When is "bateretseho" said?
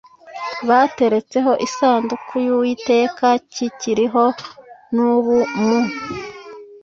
0.67-1.51